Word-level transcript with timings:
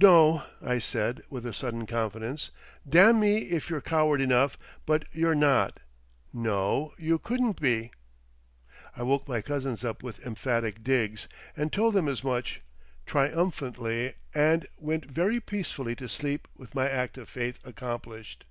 "No," 0.00 0.42
I 0.62 0.78
said, 0.78 1.20
with 1.28 1.44
a 1.44 1.52
sudden 1.52 1.84
confidence, 1.84 2.50
"damn 2.88 3.20
me 3.20 3.40
if 3.40 3.68
you're 3.68 3.82
coward 3.82 4.22
enough.... 4.22 4.56
But 4.86 5.04
you're 5.12 5.34
not. 5.34 5.80
No! 6.32 6.94
You 6.96 7.18
couldn't 7.18 7.60
be!" 7.60 7.90
I 8.96 9.02
woke 9.02 9.28
my 9.28 9.42
cousins 9.42 9.84
up 9.84 10.02
with 10.02 10.26
emphatic 10.26 10.82
digs, 10.82 11.28
and 11.54 11.70
told 11.70 11.92
them 11.92 12.08
as 12.08 12.24
much, 12.24 12.62
triumphantly, 13.04 14.14
and 14.34 14.66
went 14.78 15.10
very 15.10 15.40
peacefully 15.40 15.94
to 15.96 16.08
sleep 16.08 16.48
with 16.56 16.74
my 16.74 16.88
act 16.88 17.18
of 17.18 17.28
faith 17.28 17.58
accomplished. 17.62 18.44